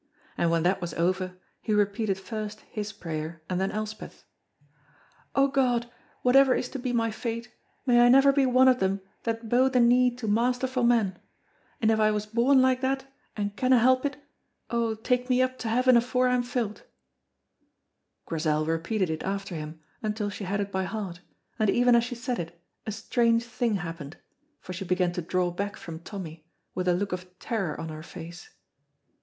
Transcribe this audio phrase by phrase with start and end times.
[0.35, 4.23] And when that was over, he repeated first his prayer and then Elspeth's,
[5.35, 5.91] "O God,
[6.23, 7.53] whatever is to be my fate,
[7.85, 11.19] may I never be one of them that bow the knee to masterful man,
[11.79, 14.17] and if I was born like that and canna help it,
[14.71, 16.81] O take me up to heaven afore I'm fil't."
[18.25, 21.19] Grizel repeated it after him until she had it by heart,
[21.59, 24.17] and even as she said it a strange thing happened,
[24.61, 28.01] for she began to draw back from Tommy, with a look of terror on her
[28.01, 28.49] face.